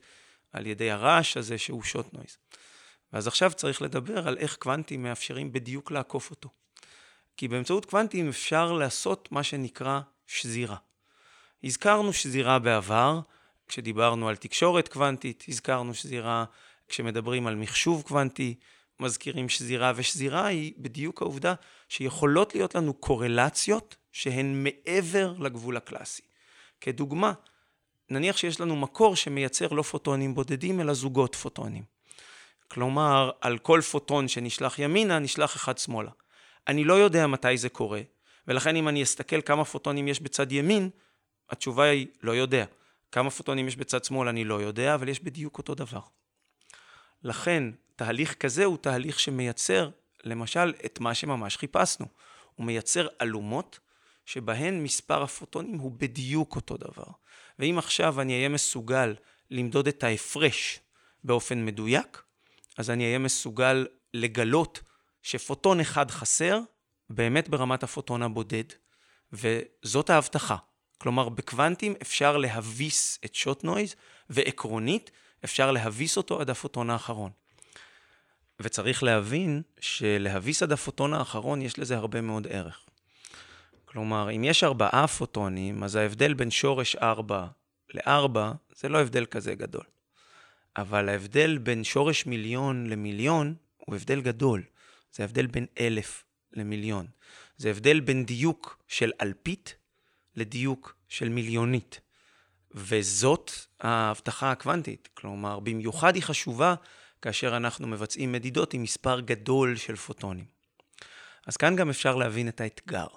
על 0.51 0.67
ידי 0.67 0.91
הרעש 0.91 1.37
הזה 1.37 1.57
שהוא 1.57 1.83
שוט 1.83 2.13
נויז. 2.13 2.37
ואז 3.13 3.27
עכשיו 3.27 3.51
צריך 3.55 3.81
לדבר 3.81 4.27
על 4.27 4.37
איך 4.37 4.55
קוונטים 4.55 5.03
מאפשרים 5.03 5.51
בדיוק 5.51 5.91
לעקוף 5.91 6.31
אותו. 6.31 6.49
כי 7.37 7.47
באמצעות 7.47 7.85
קוונטים 7.85 8.29
אפשר 8.29 8.71
לעשות 8.71 9.31
מה 9.31 9.43
שנקרא 9.43 9.99
שזירה. 10.27 10.75
הזכרנו 11.63 12.13
שזירה 12.13 12.59
בעבר, 12.59 13.19
כשדיברנו 13.67 14.29
על 14.29 14.35
תקשורת 14.35 14.87
קוונטית, 14.87 15.45
הזכרנו 15.47 15.93
שזירה 15.93 16.45
כשמדברים 16.87 17.47
על 17.47 17.55
מחשוב 17.55 18.01
קוונטי, 18.01 18.55
מזכירים 18.99 19.49
שזירה, 19.49 19.91
ושזירה 19.95 20.45
היא 20.45 20.73
בדיוק 20.77 21.21
העובדה 21.21 21.53
שיכולות 21.89 22.55
להיות 22.55 22.75
לנו 22.75 22.93
קורלציות 22.93 23.95
שהן 24.11 24.63
מעבר 24.63 25.33
לגבול 25.39 25.77
הקלאסי. 25.77 26.21
כדוגמה, 26.81 27.33
נניח 28.09 28.37
שיש 28.37 28.61
לנו 28.61 28.75
מקור 28.75 29.15
שמייצר 29.15 29.67
לא 29.67 29.81
פוטונים 29.81 30.35
בודדים, 30.35 30.81
אלא 30.81 30.93
זוגות 30.93 31.35
פוטונים. 31.35 31.83
כלומר, 32.67 33.31
על 33.41 33.57
כל 33.57 33.81
פוטון 33.91 34.27
שנשלח 34.27 34.79
ימינה, 34.79 35.19
נשלח 35.19 35.55
אחד 35.55 35.77
שמאלה. 35.77 36.11
אני 36.67 36.83
לא 36.83 36.93
יודע 36.93 37.27
מתי 37.27 37.57
זה 37.57 37.69
קורה, 37.69 38.01
ולכן 38.47 38.75
אם 38.75 38.87
אני 38.87 39.03
אסתכל 39.03 39.41
כמה 39.41 39.65
פוטונים 39.65 40.07
יש 40.07 40.19
בצד 40.19 40.51
ימין, 40.51 40.89
התשובה 41.49 41.83
היא 41.83 42.07
לא 42.23 42.31
יודע. 42.31 42.65
כמה 43.11 43.29
פוטונים 43.29 43.67
יש 43.67 43.75
בצד 43.75 44.03
שמאל 44.03 44.27
אני 44.27 44.43
לא 44.43 44.61
יודע, 44.61 44.95
אבל 44.95 45.09
יש 45.09 45.23
בדיוק 45.23 45.57
אותו 45.57 45.75
דבר. 45.75 45.99
לכן, 47.23 47.63
תהליך 47.97 48.33
כזה 48.33 48.65
הוא 48.65 48.77
תהליך 48.77 49.19
שמייצר, 49.19 49.89
למשל, 50.23 50.73
את 50.85 50.99
מה 50.99 51.13
שממש 51.13 51.57
חיפשנו. 51.57 52.05
הוא 52.55 52.65
מייצר 52.65 53.07
אלומות 53.21 53.79
שבהן 54.25 54.83
מספר 54.83 55.23
הפוטונים 55.23 55.79
הוא 55.79 55.91
בדיוק 55.91 56.55
אותו 56.55 56.77
דבר. 56.77 57.11
ואם 57.59 57.77
עכשיו 57.77 58.21
אני 58.21 58.33
אהיה 58.33 58.49
מסוגל 58.49 59.15
למדוד 59.51 59.87
את 59.87 60.03
ההפרש 60.03 60.79
באופן 61.23 61.65
מדויק, 61.65 62.21
אז 62.77 62.89
אני 62.89 63.05
אהיה 63.05 63.19
מסוגל 63.19 63.87
לגלות 64.13 64.79
שפוטון 65.23 65.79
אחד 65.79 66.11
חסר, 66.11 66.59
באמת 67.09 67.49
ברמת 67.49 67.83
הפוטון 67.83 68.23
הבודד, 68.23 68.63
וזאת 69.33 70.09
ההבטחה. 70.09 70.55
כלומר, 70.97 71.29
בקוונטים 71.29 71.93
אפשר 72.01 72.37
להביס 72.37 73.19
את 73.25 73.35
שוט 73.35 73.63
נויז, 73.63 73.95
ועקרונית 74.29 75.11
אפשר 75.45 75.71
להביס 75.71 76.17
אותו 76.17 76.41
עד 76.41 76.49
הפוטון 76.49 76.89
האחרון. 76.89 77.31
וצריך 78.59 79.03
להבין 79.03 79.61
שלהביס 79.79 80.63
עד 80.63 80.71
הפוטון 80.71 81.13
האחרון 81.13 81.61
יש 81.61 81.79
לזה 81.79 81.97
הרבה 81.97 82.21
מאוד 82.21 82.47
ערך. 82.49 82.79
כלומר, 83.85 84.31
אם 84.31 84.43
יש 84.43 84.63
ארבעה 84.63 85.07
פוטונים, 85.07 85.83
אז 85.83 85.95
ההבדל 85.95 86.33
בין 86.33 86.51
שורש 86.51 86.95
ארבע 86.95 87.45
לארבע 87.93 88.51
זה 88.75 88.89
לא 88.89 89.01
הבדל 89.01 89.25
כזה 89.25 89.55
גדול. 89.55 89.83
אבל 90.77 91.09
ההבדל 91.09 91.57
בין 91.57 91.83
שורש 91.83 92.25
מיליון 92.25 92.87
למיליון 92.87 93.55
הוא 93.77 93.95
הבדל 93.95 94.21
גדול. 94.21 94.63
זה 95.13 95.23
הבדל 95.23 95.47
בין 95.47 95.65
אלף 95.79 96.23
למיליון. 96.53 97.07
זה 97.57 97.69
הבדל 97.69 97.99
בין 97.99 98.25
דיוק 98.25 98.83
של 98.87 99.11
אלפית 99.21 99.75
לדיוק 100.35 100.95
של 101.09 101.29
מיליונית. 101.29 101.99
וזאת 102.71 103.51
ההבטחה 103.79 104.51
הקוונטית. 104.51 105.09
כלומר, 105.13 105.59
במיוחד 105.59 106.15
היא 106.15 106.23
חשובה 106.23 106.75
כאשר 107.21 107.57
אנחנו 107.57 107.87
מבצעים 107.87 108.31
מדידות 108.31 108.73
עם 108.73 108.83
מספר 108.83 109.19
גדול 109.19 109.75
של 109.75 109.95
פוטונים. 109.95 110.45
אז 111.47 111.57
כאן 111.57 111.75
גם 111.75 111.89
אפשר 111.89 112.15
להבין 112.15 112.47
את 112.47 112.61
האתגר. 112.61 113.07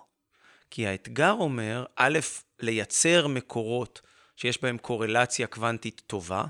כי 0.70 0.86
האתגר 0.86 1.32
אומר, 1.32 1.84
א', 1.96 2.18
לייצר 2.60 3.26
מקורות 3.26 4.00
שיש 4.36 4.62
בהם 4.62 4.78
קורלציה 4.78 5.46
קוונטית 5.46 6.02
טובה. 6.06 6.44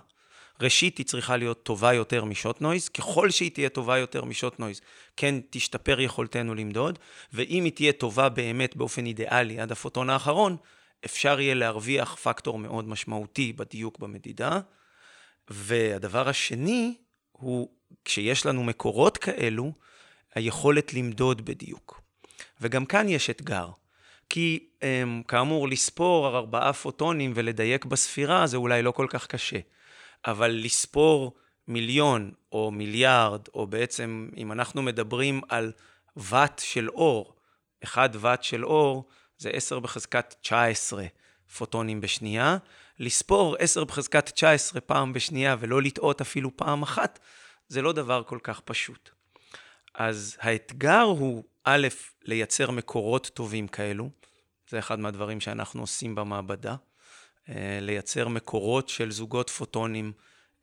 ראשית, 0.60 0.98
היא 0.98 1.06
צריכה 1.06 1.36
להיות 1.36 1.62
טובה 1.62 1.92
יותר 1.92 2.24
משוט 2.24 2.60
נויז. 2.60 2.88
ככל 2.88 3.30
שהיא 3.30 3.50
תהיה 3.50 3.68
טובה 3.68 3.98
יותר 3.98 4.24
משוט 4.24 4.58
נויז, 4.58 4.80
כן 5.16 5.34
תשתפר 5.50 6.00
יכולתנו 6.00 6.54
למדוד. 6.54 6.98
ואם 7.32 7.64
היא 7.64 7.72
תהיה 7.72 7.92
טובה 7.92 8.28
באמת 8.28 8.76
באופן 8.76 9.06
אידיאלי 9.06 9.60
עד 9.60 9.72
הפוטון 9.72 10.10
האחרון, 10.10 10.56
אפשר 11.04 11.40
יהיה 11.40 11.54
להרוויח 11.54 12.14
פקטור 12.14 12.58
מאוד 12.58 12.88
משמעותי 12.88 13.52
בדיוק 13.52 13.98
במדידה. 13.98 14.60
והדבר 15.48 16.28
השני 16.28 16.94
הוא, 17.40 17.68
כשיש 18.04 18.46
לנו 18.46 18.64
מקורות 18.64 19.18
כאלו, 19.18 19.72
היכולת 20.34 20.94
למדוד 20.94 21.44
בדיוק. 21.44 22.00
וגם 22.60 22.86
כאן 22.86 23.08
יש 23.08 23.30
אתגר. 23.30 23.68
כי 24.28 24.68
אמ, 24.82 25.22
כאמור, 25.28 25.68
לספור 25.68 26.36
ארבעה 26.36 26.72
פוטונים 26.72 27.32
ולדייק 27.34 27.84
בספירה 27.84 28.46
זה 28.46 28.56
אולי 28.56 28.82
לא 28.82 28.90
כל 28.90 29.06
כך 29.10 29.26
קשה. 29.26 29.58
אבל 30.26 30.50
לספור 30.50 31.32
מיליון 31.68 32.30
או 32.52 32.70
מיליארד, 32.70 33.40
או 33.54 33.66
בעצם 33.66 34.28
אם 34.36 34.52
אנחנו 34.52 34.82
מדברים 34.82 35.40
על 35.48 35.72
ואט 36.16 36.62
של 36.64 36.88
אור, 36.88 37.34
אחד 37.84 38.08
ואט 38.12 38.42
של 38.42 38.64
אור 38.64 39.08
זה 39.38 39.50
10 39.50 39.78
בחזקת 39.78 40.34
19 40.40 41.04
פוטונים 41.56 42.00
בשנייה. 42.00 42.56
לספור 43.00 43.56
10 43.58 43.84
בחזקת 43.84 44.30
19 44.30 44.80
פעם 44.80 45.12
בשנייה 45.12 45.56
ולא 45.60 45.82
לטעות 45.82 46.20
אפילו 46.20 46.56
פעם 46.56 46.82
אחת, 46.82 47.18
זה 47.68 47.82
לא 47.82 47.92
דבר 47.92 48.22
כל 48.22 48.38
כך 48.42 48.60
פשוט. 48.60 49.10
אז 49.94 50.36
האתגר 50.40 51.00
הוא, 51.00 51.44
א', 51.64 51.88
לייצר 52.24 52.70
מקורות 52.70 53.30
טובים 53.34 53.68
כאלו, 53.68 54.10
זה 54.68 54.78
אחד 54.78 55.00
מהדברים 55.00 55.40
שאנחנו 55.40 55.80
עושים 55.80 56.14
במעבדה, 56.14 56.76
אה, 57.48 57.78
לייצר 57.80 58.28
מקורות 58.28 58.88
של 58.88 59.10
זוגות 59.10 59.50
פוטונים 59.50 60.12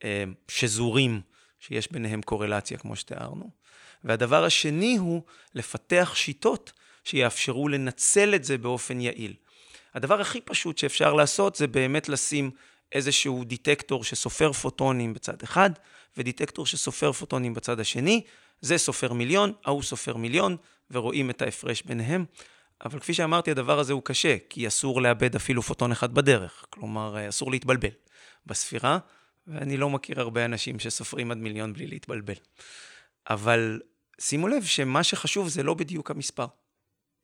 אה, 0.03 0.24
שזורים, 0.48 1.22
שיש 1.60 1.91
ביניהם 1.91 2.22
קורלציה, 2.22 2.77
כמו 2.77 2.96
שתיארנו. 2.96 3.50
והדבר 4.03 4.44
השני 4.44 4.98
הוא 4.98 5.22
לפתח 5.56 6.12
שיטות 6.15 6.72
שיאפשרו 7.03 7.67
לנצל 7.67 8.36
את 8.36 8.44
זה 8.44 8.58
באופן 8.58 9.01
יעיל. 9.01 9.34
הדבר 9.98 10.22
הכי 10.22 10.42
פשוט 10.42 10.77
שאפשר 10.77 11.13
לעשות 11.13 11.56
זה 11.56 11.68
באמת 11.68 12.10
לשים 12.10 12.51
איזשהו 12.92 13.44
דיטקטור 13.44 14.04
שסופר 14.04 14.51
פוטונים 14.54 15.13
בצד 15.13 15.44
אחד, 15.44 15.70
ודיטקטור 16.18 16.66
שסופר 16.66 17.12
פוטונים 17.12 17.54
בצד 17.54 17.80
השני. 17.80 18.22
זה 18.62 18.77
סופר 18.77 19.13
מיליון, 19.13 19.54
ההוא 19.66 19.84
סופר 19.84 20.18
מיליון, 20.18 20.58
ורואים 20.92 21.30
את 21.30 21.42
ההפרש 21.42 21.82
ביניהם. 21.82 22.25
אבל 22.86 23.00
כפי 23.00 23.13
שאמרתי, 23.13 23.51
הדבר 23.51 23.80
הזה 23.80 23.94
הוא 23.94 24.01
קשה, 24.04 24.38
כי 24.50 24.68
אסור 24.68 25.01
לאבד 25.01 25.36
אפילו 25.36 25.62
פוטון 25.62 25.92
אחד 25.92 26.13
בדרך. 26.13 26.66
כלומר, 26.70 27.30
אסור 27.30 27.51
להתבלבל 27.51 27.89
בספירה, 28.46 28.98
ואני 29.48 29.77
לא 29.77 29.89
מכיר 29.89 30.20
הרבה 30.20 30.46
אנשים 30.46 30.80
שסופרים 30.80 31.32
עד 31.32 31.38
מיליון 31.38 31.74
בלי 31.74 31.88
להתבלבל. 31.88 32.34
אבל 33.30 33.82
שימו 34.20 34.48
לב 34.48 34.63
שמה 34.63 35.04
שחשוב 35.04 35.50
זה 35.50 35.63
לא 35.63 35.74
בדיוק 35.74 36.12
המספר. 36.12 36.48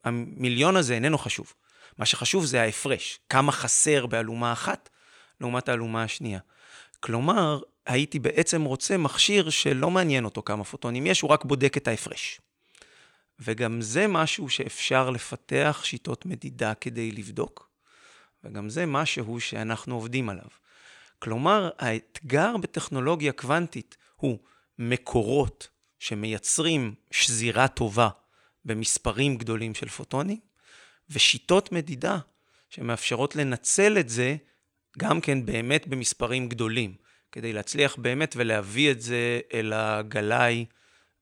המיליון 0.03 0.75
הזה 0.75 0.94
איננו 0.94 1.18
חשוב. 1.18 1.53
מה 1.98 2.06
שחשוב 2.06 2.46
זה 2.46 2.62
ההפרש, 2.62 3.20
כמה 3.30 3.52
חסר 3.52 4.06
באלומה 4.06 4.54
אחת 4.54 4.90
לעומת 5.42 5.70
האלומה 5.70 6.04
השנייה. 6.04 6.40
כלומר, 7.00 7.60
הייתי 7.86 8.20
בעצם 8.20 8.64
רוצה 8.64 8.98
מכשיר 8.98 9.50
שלא 9.50 9.92
מעניין 9.92 10.26
אותו 10.26 10.42
כמה 10.42 10.64
פוטונים 10.64 11.06
יש, 11.08 11.22
הוא 11.22 11.30
רק 11.30 11.46
בודק 11.46 11.78
את 11.78 11.88
ההפרש. 11.88 12.42
וגם 13.40 13.82
זה 13.82 14.08
משהו 14.08 14.50
שאפשר 14.50 15.10
לפתח 15.10 15.82
שיטות 15.84 16.26
מדידה 16.26 16.74
כדי 16.74 17.12
לבדוק, 17.12 17.70
וגם 18.44 18.70
זה 18.70 18.86
משהו 18.86 19.40
שאנחנו 19.40 19.96
עובדים 19.96 20.30
עליו. 20.30 20.48
כלומר, 21.20 21.70
האתגר 21.80 22.58
בטכנולוגיה 22.58 23.32
קוונטית 23.32 23.98
הוא 24.16 24.38
מקורות 24.80 25.70
שמייצרים 26.00 26.94
שזירה 27.12 27.68
טובה 27.68 28.10
במספרים 28.66 29.38
גדולים 29.38 29.76
של 29.76 29.90
פוטונים, 29.90 30.40
ושיטות 31.10 31.72
מדידה 31.72 32.18
שמאפשרות 32.70 33.36
לנצל 33.36 33.98
את 34.00 34.10
זה 34.10 34.36
גם 34.98 35.22
כן 35.22 35.46
באמת 35.46 35.88
במספרים 35.88 36.50
גדולים, 36.50 36.96
כדי 37.32 37.54
להצליח 37.54 37.96
באמת 37.96 38.34
ולהביא 38.38 38.92
את 38.92 39.02
זה 39.02 39.40
אל 39.54 39.74
הגלאי 39.74 40.66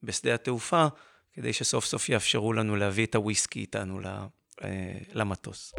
בשדה 0.03 0.33
התעופה, 0.33 0.87
כדי 1.33 1.53
שסוף 1.53 1.85
סוף 1.85 2.09
יאפשרו 2.09 2.53
לנו 2.53 2.75
להביא 2.75 3.05
את 3.05 3.15
הוויסקי 3.15 3.59
איתנו 3.59 3.99
אה, 4.63 4.93
למטוס. 5.13 5.73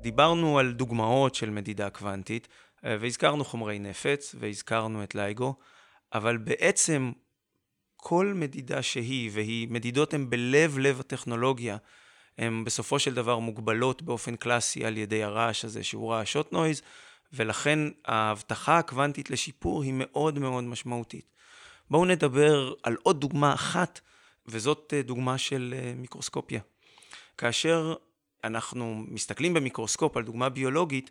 דיברנו 0.00 0.58
על 0.58 0.72
דוגמאות 0.72 1.34
של 1.34 1.50
מדידה 1.50 1.90
קוונטית, 1.90 2.48
אה, 2.84 2.96
והזכרנו 3.00 3.44
חומרי 3.44 3.78
נפץ, 3.78 4.34
והזכרנו 4.38 5.04
את 5.04 5.14
לייגו, 5.14 5.54
אבל 6.14 6.36
בעצם 6.36 7.12
כל 7.96 8.32
מדידה 8.34 8.82
שהיא, 8.82 9.30
והיא, 9.34 9.68
מדידות 9.70 10.14
הן 10.14 10.30
בלב-לב 10.30 11.00
הטכנולוגיה, 11.00 11.76
הן 12.38 12.64
בסופו 12.64 12.98
של 12.98 13.14
דבר 13.14 13.38
מוגבלות 13.38 14.02
באופן 14.02 14.36
קלאסי 14.36 14.84
על 14.84 14.96
ידי 14.96 15.22
הרעש 15.22 15.64
הזה 15.64 15.84
שהוא 15.84 16.12
רעש 16.12 16.32
שוט 16.32 16.52
נויז, 16.52 16.82
ולכן 17.32 17.78
ההבטחה 18.04 18.78
הקוונטית 18.78 19.30
לשיפור 19.30 19.82
היא 19.82 19.92
מאוד 19.96 20.38
מאוד 20.38 20.64
משמעותית. 20.64 21.34
בואו 21.90 22.04
נדבר 22.04 22.72
על 22.82 22.96
עוד 23.02 23.20
דוגמה 23.20 23.54
אחת, 23.54 24.00
וזאת 24.46 24.94
אה, 24.96 25.02
דוגמה 25.02 25.38
של 25.38 25.74
אה, 25.76 25.92
מיקרוסקופיה. 25.96 26.60
כאשר 27.38 27.94
אנחנו 28.44 29.04
מסתכלים 29.08 29.54
במיקרוסקופ 29.54 30.16
על 30.16 30.22
דוגמה 30.22 30.48
ביולוגית, 30.48 31.10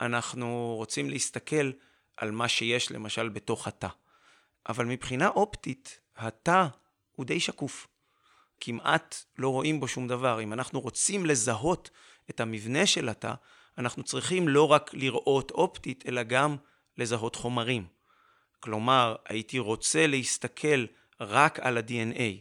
אנחנו 0.00 0.74
רוצים 0.76 1.10
להסתכל 1.10 1.70
על 2.16 2.30
מה 2.30 2.48
שיש 2.48 2.92
למשל 2.92 3.28
בתוך 3.28 3.68
התא. 3.68 3.88
אבל 4.68 4.86
מבחינה 4.86 5.28
אופטית, 5.28 6.00
התא 6.16 6.66
הוא 7.12 7.26
די 7.26 7.40
שקוף. 7.40 7.88
כמעט 8.60 9.24
לא 9.38 9.48
רואים 9.48 9.80
בו 9.80 9.88
שום 9.88 10.08
דבר. 10.08 10.40
אם 10.40 10.52
אנחנו 10.52 10.80
רוצים 10.80 11.26
לזהות 11.26 11.90
את 12.30 12.40
המבנה 12.40 12.86
של 12.86 13.08
התא, 13.08 13.34
אנחנו 13.78 14.02
צריכים 14.02 14.48
לא 14.48 14.72
רק 14.72 14.94
לראות 14.94 15.50
אופטית, 15.50 16.04
אלא 16.08 16.22
גם 16.22 16.56
לזהות 16.98 17.36
חומרים. 17.36 17.86
כלומר, 18.60 19.16
הייתי 19.28 19.58
רוצה 19.58 20.06
להסתכל 20.06 20.86
רק 21.20 21.60
על 21.60 21.78
ה-DNA, 21.78 22.40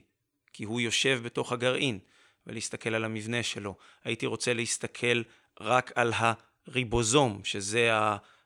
כי 0.53 0.63
הוא 0.63 0.81
יושב 0.81 1.19
בתוך 1.23 1.51
הגרעין, 1.51 1.99
ולהסתכל 2.47 2.95
על 2.95 3.05
המבנה 3.05 3.43
שלו. 3.43 3.75
הייתי 4.03 4.25
רוצה 4.25 4.53
להסתכל 4.53 5.21
רק 5.61 5.91
על 5.95 6.13
הריבוזום, 6.15 7.41
שזה 7.43 7.89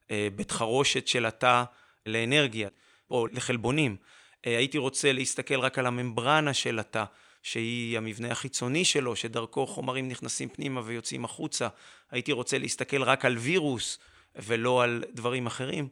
הבית 0.10 0.52
חרושת 0.52 1.08
של 1.08 1.26
התא 1.26 1.64
לאנרגיה, 2.06 2.70
או 3.12 3.28
לחלבונים. 3.28 3.98
הייתי 4.44 4.78
רוצה 4.78 5.12
להסתכל 5.12 5.60
רק 5.60 5.80
על 5.80 5.86
הממברנה 5.86 6.54
של 6.54 6.80
התא, 6.80 7.04
שהיא 7.44 7.98
המבנה 7.98 8.32
החיצוני 8.32 8.86
שלו, 8.86 9.16
שדרכו 9.16 9.68
חומרים 9.68 10.08
נכנסים 10.08 10.50
פנימה 10.50 10.82
ויוצאים 10.86 11.26
החוצה. 11.26 11.68
הייתי 12.12 12.32
רוצה 12.32 12.58
להסתכל 12.58 13.04
רק 13.04 13.26
על 13.26 13.38
וירוס 13.38 14.00
ולא 14.36 14.84
על 14.84 15.04
דברים 15.14 15.48
אחרים. 15.48 15.88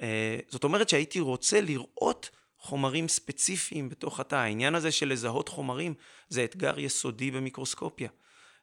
אה, 0.00 0.38
זאת 0.48 0.64
אומרת 0.64 0.88
שהייתי 0.88 1.20
רוצה 1.20 1.60
לראות 1.60 2.30
חומרים 2.58 3.08
ספציפיים 3.08 3.88
בתוך 3.88 4.20
התא. 4.20 4.34
העניין 4.34 4.74
הזה 4.74 4.92
של 4.92 5.08
לזהות 5.08 5.48
חומרים 5.48 5.94
זה 6.28 6.44
אתגר 6.44 6.78
יסודי 6.78 7.30
במיקרוסקופיה. 7.30 8.08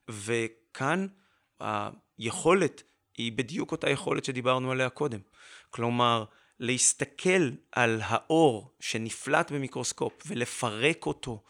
וכאן 0.09 1.07
היכולת 1.59 2.83
היא 3.17 3.31
בדיוק 3.31 3.71
אותה 3.71 3.89
יכולת 3.89 4.25
שדיברנו 4.25 4.71
עליה 4.71 4.89
קודם. 4.89 5.19
כלומר, 5.69 6.25
להסתכל 6.63 7.49
על 7.71 8.01
האור 8.03 8.75
שנפלט 8.79 9.51
במיקרוסקופ 9.51 10.13
ולפרק 10.27 11.05
אותו 11.05 11.43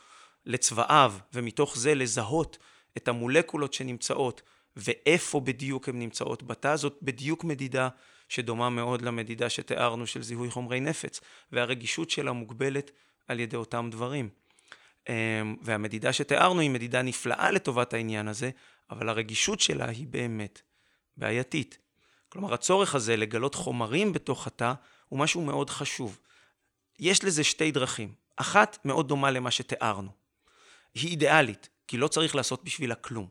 לצבעיו, 0.46 1.14
ומתוך 1.34 1.78
זה 1.78 1.96
לזהות 1.96 2.58
את 2.98 3.08
המולקולות 3.08 3.74
שנמצאות 3.74 4.42
ואיפה 4.76 5.40
בדיוק 5.40 5.90
הן 5.90 6.00
נמצאות 6.00 6.44
בתא, 6.44 6.76
זאת 6.76 6.98
בדיוק 7.02 7.44
מדידה 7.44 7.90
שדומה 8.30 8.70
מאוד 8.70 9.02
למדידה 9.02 9.50
שתיארנו 9.50 10.08
של 10.08 10.24
זיהוי 10.24 10.50
חומרי 10.50 10.80
נפץ, 10.80 11.22
והרגישות 11.52 12.10
שלה 12.10 12.32
מוגבלת 12.32 12.92
על 13.28 13.40
ידי 13.40 13.56
אותם 13.56 13.90
דברים. 13.92 14.30
אמ, 15.10 15.56
והמדידה 15.62 16.14
שתיארנו 16.14 16.60
היא 16.60 16.70
מדידה 16.70 17.02
נפלאה 17.02 17.52
לטובת 17.52 17.94
העניין 17.94 18.28
הזה, 18.28 18.50
אבל 18.90 19.10
הרגישות 19.10 19.60
שלה 19.60 19.90
היא 19.90 20.08
באמת 20.08 20.62
בעייתית. 21.18 21.78
כלומר, 22.30 22.54
הצורך 22.54 22.96
הזה 22.96 23.16
לגלות 23.16 23.56
חומרים 23.56 24.14
בתוך 24.14 24.48
התא 24.48 24.74
הוא 25.14 25.20
משהו 25.20 25.42
מאוד 25.42 25.70
חשוב. 25.70 26.20
יש 27.00 27.24
לזה 27.24 27.44
שתי 27.44 27.72
דרכים. 27.72 28.14
אחת 28.36 28.78
מאוד 28.86 29.08
דומה 29.08 29.32
למה 29.32 29.52
שתיארנו. 29.52 30.10
היא 30.94 31.10
אידיאלית, 31.10 31.70
כי 31.88 31.98
לא 31.98 32.08
צריך 32.08 32.36
לעשות 32.36 32.64
בשבילה 32.64 32.96
כלום. 32.96 33.28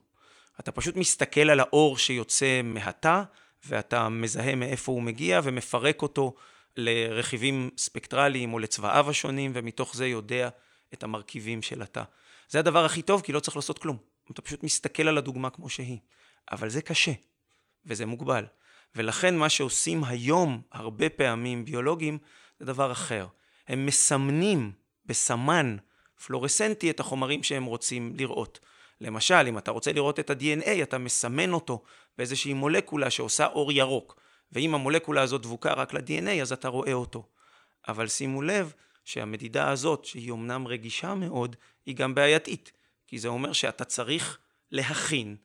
אתה 0.61 0.73
פשוט 0.73 0.97
מסתכל 0.97 1.51
על 1.51 1.61
האור 1.61 1.99
שיוצא 1.99 2.61
מהתא, 2.64 3.23
ואתה 3.66 4.09
מזהה 4.09 4.55
מאיפה 4.55 4.92
הוא 4.92 5.03
מגיע 5.03 5.40
ומפרק 5.45 6.03
אותו 6.03 6.35
לרכיבים 6.77 7.71
ספקטרליים 7.79 8.55
או 8.55 8.59
לצבעיו 8.59 9.11
השונים, 9.11 9.53
ומתוך 9.55 9.97
זה 9.97 10.07
יודע 10.07 10.49
את 10.95 11.03
המרכיבים 11.03 11.62
של 11.62 11.83
התא. 11.83 12.03
זה 12.49 12.59
הדבר 12.59 12.85
הכי 12.85 13.03
טוב, 13.03 13.21
כי 13.21 13.33
לא 13.33 13.40
צריך 13.40 13.57
לעשות 13.57 13.79
כלום. 13.79 13.97
אתה 14.31 14.42
פשוט 14.42 14.62
מסתכל 14.62 15.09
על 15.09 15.18
הדוגמה 15.18 15.51
כמו 15.51 15.68
שהיא. 15.68 15.99
אבל 16.53 16.68
זה 16.68 16.83
קשה, 16.83 17.12
וזה 17.87 18.07
מוגבל. 18.07 18.45
ולכן 18.96 19.37
מה 19.37 19.48
שעושים 19.48 20.05
היום 20.05 20.62
הרבה 20.72 21.09
פעמים 21.09 21.64
ביולוגים 21.64 22.18
זה 22.59 22.66
דבר 22.66 22.92
אחר. 22.92 23.26
הם 23.68 23.87
מסמנים 23.87 24.72
בסמן 25.07 25.76
פלורסנטי 26.26 26.90
את 26.90 27.00
החומרים 27.00 27.42
שהם 27.42 27.64
רוצים 27.64 28.12
לראות. 28.16 28.61
למשל, 29.00 29.44
אם 29.48 29.59
אתה 29.59 29.70
רוצה 29.70 29.92
לראות 29.92 30.20
את 30.20 30.31
ה-DNA, 30.31 30.83
אתה 30.83 30.98
מסמן 30.98 31.52
אותו 31.52 31.83
באיזושהי 32.18 32.52
מולקולה 32.52 33.11
שעושה 33.11 33.46
אור 33.46 33.72
ירוק. 33.72 34.20
ואם 34.52 34.74
המולקולה 34.74 35.22
הזאת 35.22 35.42
דבוקה 35.42 35.72
רק 35.72 35.94
ל-DNA, 35.94 36.42
אז 36.42 36.52
אתה 36.52 36.68
רואה 36.68 36.92
אותו. 36.92 37.26
אבל 37.88 38.09
שימו 38.09 38.42
לב 38.42 38.72
שהמדידה 39.05 39.70
הזאת, 39.70 40.05
שהיא 40.05 40.33
אמנם 40.33 40.66
רגישה 40.66 41.14
מאוד, 41.14 41.57
היא 41.87 41.96
גם 41.96 42.14
בעייתית. 42.14 42.72
כי 43.07 43.18
זה 43.18 43.28
אומר 43.28 43.52
שאתה 43.52 43.85
צריך 43.85 44.38
להכין 44.70 45.37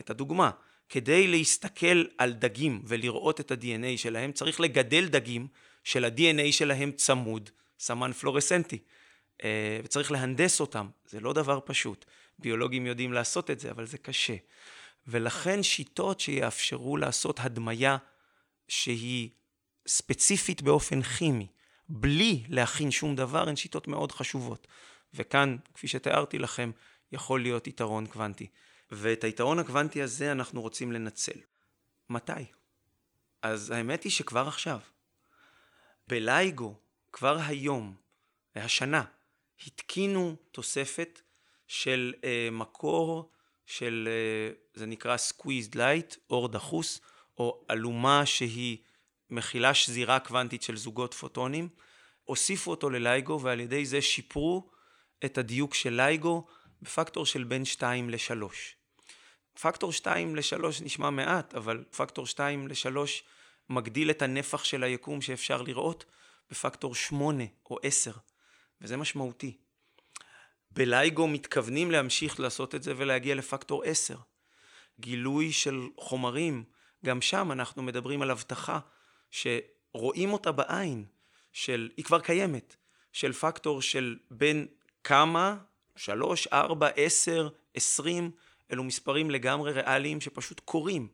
את 0.00 0.10
הדוגמה. 0.10 0.50
כדי 0.88 1.26
להסתכל 1.26 2.04
על 2.18 2.32
דגים 2.32 2.82
ולראות 2.84 3.40
את 3.40 3.50
ה-DNA 3.50 3.96
שלהם, 3.96 4.32
צריך 4.32 4.60
לגדל 4.60 5.08
דגים 5.08 5.46
של 5.84 6.04
ה-DNA 6.04 6.52
שלהם 6.52 6.92
צמוד, 6.92 7.50
סמן 7.78 8.12
פלורסנטי. 8.12 8.78
אה, 9.44 9.80
וצריך 9.84 10.12
להנדס 10.12 10.60
אותם, 10.60 10.88
זה 11.06 11.20
לא 11.20 11.32
דבר 11.32 11.60
פשוט. 11.64 12.04
ביולוגים 12.38 12.86
יודעים 12.86 13.12
לעשות 13.12 13.50
את 13.50 13.60
זה, 13.60 13.70
אבל 13.70 13.86
זה 13.86 13.98
קשה. 13.98 14.36
ולכן 15.06 15.62
שיטות 15.62 16.20
שיאפשרו 16.20 16.96
לעשות 16.96 17.40
הדמיה 17.40 17.96
שהיא 18.68 19.30
ספציפית 19.88 20.62
באופן 20.62 21.02
כימי, 21.02 21.46
בלי 21.88 22.42
להכין 22.48 22.90
שום 22.90 23.16
דבר, 23.16 23.48
הן 23.48 23.56
שיטות 23.56 23.88
מאוד 23.88 24.12
חשובות. 24.12 24.66
וכאן, 25.14 25.56
כפי 25.74 25.88
שתיארתי 25.88 26.38
לכם, 26.38 26.70
יכול 27.12 27.42
להיות 27.42 27.66
יתרון 27.66 28.06
קוונטי. 28.06 28.46
ואת 28.90 29.24
היתרון 29.24 29.58
הקוונטי 29.58 30.02
הזה 30.02 30.32
אנחנו 30.32 30.62
רוצים 30.62 30.92
לנצל. 30.92 31.38
מתי? 32.10 32.32
אז 33.42 33.70
האמת 33.70 34.02
היא 34.02 34.12
שכבר 34.12 34.48
עכשיו. 34.48 34.80
בלייגו, 36.08 36.74
כבר 37.12 37.38
היום, 37.46 37.96
השנה, 38.56 39.04
התקינו 39.66 40.36
תוספת 40.50 41.20
של 41.66 42.14
uh, 42.16 42.24
מקור 42.52 43.30
של, 43.66 44.08
uh, 44.08 44.78
זה 44.78 44.86
נקרא 44.86 45.16
squeezed 45.16 45.74
light, 45.74 46.16
אור 46.30 46.48
דחוס, 46.48 47.00
או 47.38 47.66
אלומה 47.70 48.26
שהיא 48.26 48.78
מכילה 49.30 49.74
שזירה 49.74 50.20
קוונטית 50.20 50.62
של 50.62 50.76
זוגות 50.76 51.14
פוטונים. 51.14 51.68
הוסיפו 52.24 52.70
אותו 52.70 52.90
ללייגו 52.90 53.40
ועל 53.40 53.60
ידי 53.60 53.86
זה 53.86 54.02
שיפרו 54.02 54.70
את 55.24 55.38
הדיוק 55.38 55.74
של 55.74 55.92
לייגו 55.92 56.46
בפקטור 56.82 57.26
של 57.26 57.44
בין 57.44 57.64
2 57.64 58.10
ל-3. 58.10 58.44
פקטור 59.60 59.92
2 59.92 60.36
ל-3 60.36 60.84
נשמע 60.84 61.10
מעט, 61.10 61.54
אבל 61.54 61.84
פקטור 61.96 62.26
2 62.26 62.68
ל-3 62.68 62.96
מגדיל 63.70 64.10
את 64.10 64.22
הנפח 64.22 64.64
של 64.64 64.82
היקום 64.82 65.20
שאפשר 65.20 65.62
לראות 65.62 66.04
בפקטור 66.50 66.94
8 66.94 67.44
או 67.70 67.78
10. 67.82 68.12
וזה 68.80 68.96
משמעותי. 68.96 69.56
בלייגו 70.70 71.28
מתכוונים 71.28 71.90
להמשיך 71.90 72.40
לעשות 72.40 72.74
את 72.74 72.82
זה 72.82 72.92
ולהגיע 72.96 73.34
לפקטור 73.34 73.84
10. 73.84 74.16
גילוי 75.00 75.52
של 75.52 75.86
חומרים, 75.98 76.64
גם 77.04 77.20
שם 77.20 77.52
אנחנו 77.52 77.82
מדברים 77.82 78.22
על 78.22 78.30
הבטחה 78.30 78.78
רואים 79.94 80.32
אותה 80.32 80.52
בעין, 80.52 81.04
של, 81.52 81.90
היא 81.96 82.04
כבר 82.04 82.20
קיימת, 82.20 82.76
של 83.12 83.32
פקטור 83.32 83.82
של 83.82 84.16
בין 84.30 84.66
כמה, 85.04 85.56
שלוש, 85.96 86.46
ארבע, 86.46 86.86
עשר, 86.86 87.48
עשרים, 87.74 88.30
אלו 88.72 88.84
מספרים 88.84 89.30
לגמרי 89.30 89.72
ריאליים 89.72 90.20
שפשוט 90.20 90.60
קורים. 90.60 91.08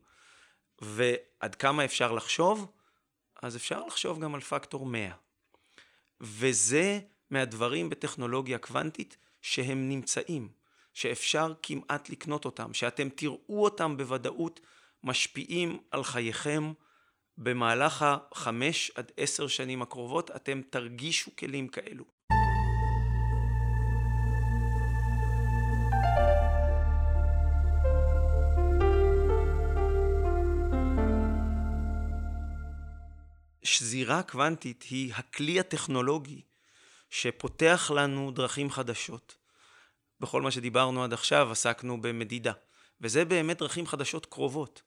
ועד 0.81 1.55
כמה 1.55 1.85
אפשר 1.85 2.13
לחשוב? 2.13 2.71
אז 3.43 3.57
אפשר 3.57 3.87
לחשוב 3.87 4.21
גם 4.21 4.35
על 4.35 4.41
פקטור 4.41 4.87
100. 4.87 5.11
וזה 6.21 7.01
מהדברים 7.31 7.91
בטכנולוגיה 7.91 8.59
קוונטית 8.59 9.17
שהם 9.43 9.89
נמצאים, 9.89 10.49
שאפשר 10.95 11.53
כמעט 11.63 12.11
לקנות 12.11 12.45
אותם, 12.45 12.75
שאתם 12.75 13.09
תראו 13.09 13.65
אותם 13.65 13.97
בוודאות 13.97 14.61
משפיעים 15.05 15.79
על 15.91 16.05
חייכם 16.05 16.73
במהלך 17.39 18.05
החמש 18.09 18.91
עד 18.95 19.13
עשר 19.17 19.47
שנים 19.47 19.83
הקרובות, 19.83 20.31
אתם 20.31 20.61
תרגישו 20.71 21.37
כלים 21.37 21.69
כאלו. 21.69 22.05
שזירה 33.93 34.23
קוונטית 34.23 34.85
היא 34.91 35.13
הכלי 35.15 35.61
הטכנולוגי 35.61 36.41
שפותח 37.11 37.91
לנו 37.95 38.31
דרכים 38.31 38.71
חדשות. 38.71 39.37
בכל 40.21 40.43
מה 40.43 40.51
שדיברנו 40.51 41.05
עד 41.05 41.13
עכשיו 41.13 41.53
עסקנו 41.53 42.01
במדידה, 42.03 42.53
וזה 43.01 43.25
באמת 43.25 43.59
דרכים 43.59 43.87
חדשות 43.87 44.27
קרובות. 44.27 44.83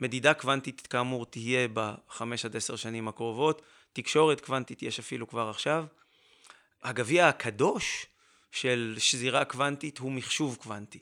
מדידה 0.00 0.34
קוונטית 0.34 0.86
כאמור 0.86 1.26
תהיה 1.26 1.68
בחמש 1.72 2.44
עד 2.44 2.56
עשר 2.56 2.76
שנים 2.76 3.08
הקרובות, 3.08 3.62
תקשורת 3.92 4.40
קוונטית 4.40 4.82
יש 4.82 4.98
אפילו 4.98 5.28
כבר 5.28 5.48
עכשיו. 5.48 5.86
הגביע 6.82 7.28
הקדוש 7.28 8.06
של 8.52 8.96
שזירה 8.98 9.44
קוונטית 9.44 9.98
הוא 9.98 10.12
מחשוב 10.12 10.56
קוונטי. 10.62 10.98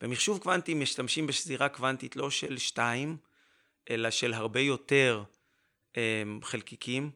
במחשוב 0.00 0.38
קוונטי 0.38 0.74
משתמשים 0.74 1.26
בשזירה 1.26 1.68
קוונטית 1.68 2.16
לא 2.16 2.30
של 2.30 2.58
שתיים, 2.58 3.16
אלא 3.90 4.10
של 4.10 4.34
הרבה 4.34 4.60
יותר 4.60 5.24
חלקיקים 6.42 7.10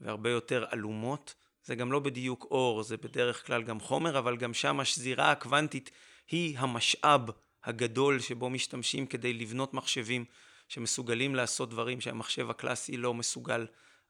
והרבה 0.00 0.30
יותר 0.30 0.64
אלומות. 0.72 1.34
זה 1.64 1.74
גם 1.74 1.92
לא 1.92 1.98
בדיוק 1.98 2.46
אור, 2.50 2.82
זה 2.82 2.96
בדרך 2.96 3.46
כלל 3.46 3.62
גם 3.62 3.80
חומר, 3.80 4.18
אבל 4.18 4.36
גם 4.36 4.54
שם 4.54 4.80
השזירה 4.80 5.30
הקוונטית 5.30 5.90
היא 6.28 6.58
המשאב 6.58 7.20
הגדול 7.64 8.20
שבו 8.20 8.50
משתמשים 8.50 9.06
כדי 9.06 9.32
לבנות 9.32 9.74
מחשבים 9.74 10.24
שמסוגלים 10.68 11.34
לעשות 11.34 11.70
דברים 11.70 12.00
שהמחשב 12.00 12.50
הקלאסי 12.50 12.96
לא 12.96 13.14
מסוגל 13.14 13.66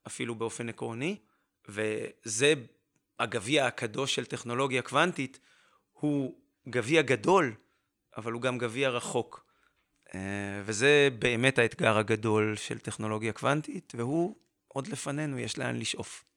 אפילו 0.07 0.35
באופן 0.35 0.69
עקרוני, 0.69 1.17
וזה 1.69 2.55
הגביע 3.19 3.67
הקדוש 3.67 4.15
של 4.15 4.25
טכנולוגיה 4.25 4.83
קוונטית, 4.83 5.41
הוא 5.93 6.41
גביע 6.69 7.03
גדול, 7.03 7.55
אבל 8.17 8.33
הוא 8.33 8.43
גם 8.43 8.59
גביע 8.59 8.91
רחוק. 8.91 9.48
אה, 10.14 10.21
וזה 10.64 11.09
באמת 11.18 11.59
האתגר 11.59 11.99
הגדול 11.99 12.57
של 12.57 12.79
טכנולוגיה 12.79 13.33
קוונטית, 13.33 13.92
והוא 13.97 14.37
עוד 14.68 14.87
לפנינו, 14.87 15.38
יש 15.38 15.59
לאן 15.59 15.77
לשאוף. 15.77 16.28